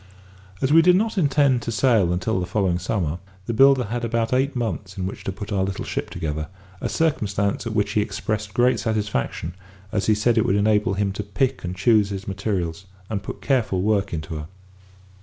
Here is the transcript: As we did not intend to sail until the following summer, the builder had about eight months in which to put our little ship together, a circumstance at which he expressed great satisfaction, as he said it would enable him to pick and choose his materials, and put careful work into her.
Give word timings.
As 0.63 0.73
we 0.73 0.81
did 0.81 0.95
not 0.95 1.15
intend 1.15 1.61
to 1.61 1.71
sail 1.71 2.11
until 2.11 2.39
the 2.39 2.47
following 2.47 2.79
summer, 2.79 3.19
the 3.45 3.53
builder 3.53 3.83
had 3.83 4.03
about 4.03 4.33
eight 4.33 4.55
months 4.55 4.97
in 4.97 5.05
which 5.05 5.23
to 5.25 5.31
put 5.31 5.51
our 5.51 5.63
little 5.63 5.85
ship 5.85 6.09
together, 6.09 6.47
a 6.81 6.89
circumstance 6.89 7.67
at 7.67 7.75
which 7.75 7.91
he 7.91 8.01
expressed 8.01 8.55
great 8.55 8.79
satisfaction, 8.79 9.53
as 9.91 10.07
he 10.07 10.15
said 10.15 10.39
it 10.39 10.45
would 10.47 10.55
enable 10.55 10.95
him 10.95 11.11
to 11.11 11.21
pick 11.21 11.63
and 11.63 11.75
choose 11.75 12.09
his 12.09 12.27
materials, 12.27 12.85
and 13.11 13.21
put 13.21 13.43
careful 13.43 13.83
work 13.83 14.11
into 14.11 14.33
her. 14.37 14.47